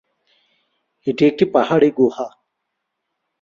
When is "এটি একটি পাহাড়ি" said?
1.07-1.89